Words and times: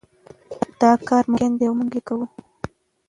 دا 0.79 0.91
کار 1.07 1.23
ممکن 1.31 1.51
دی 1.57 1.65
او 1.67 1.73
موږ 1.79 1.91
یې 1.97 2.01
کوو. 2.07 2.25